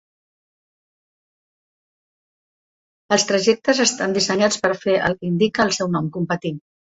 Els 3.17 3.27
trajectes 3.31 3.83
estan 3.87 4.15
dissenyats 4.15 4.59
per 4.67 4.73
fer 4.87 4.97
el 5.11 5.19
que 5.21 5.29
indica 5.35 5.67
el 5.69 5.75
seu 5.79 5.95
nom: 5.99 6.11
competir. 6.19 6.55